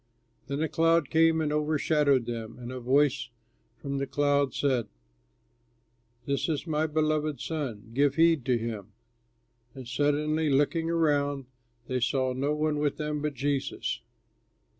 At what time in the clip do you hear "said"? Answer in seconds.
4.55-4.87